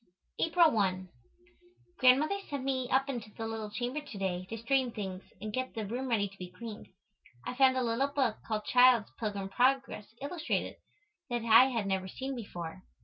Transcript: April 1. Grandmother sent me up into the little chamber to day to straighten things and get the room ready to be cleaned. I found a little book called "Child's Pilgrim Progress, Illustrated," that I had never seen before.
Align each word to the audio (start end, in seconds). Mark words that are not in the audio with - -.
April 0.39 0.71
1. 0.71 1.09
Grandmother 1.99 2.39
sent 2.49 2.63
me 2.63 2.89
up 2.89 3.07
into 3.07 3.29
the 3.37 3.45
little 3.45 3.69
chamber 3.69 4.01
to 4.01 4.17
day 4.17 4.45
to 4.49 4.57
straighten 4.57 4.91
things 4.91 5.21
and 5.39 5.53
get 5.53 5.75
the 5.75 5.85
room 5.85 6.07
ready 6.09 6.27
to 6.27 6.37
be 6.39 6.49
cleaned. 6.49 6.87
I 7.45 7.53
found 7.53 7.77
a 7.77 7.83
little 7.83 8.07
book 8.07 8.37
called 8.47 8.65
"Child's 8.65 9.11
Pilgrim 9.19 9.49
Progress, 9.49 10.07
Illustrated," 10.19 10.77
that 11.29 11.45
I 11.45 11.65
had 11.65 11.85
never 11.85 12.07
seen 12.07 12.35
before. 12.35 12.81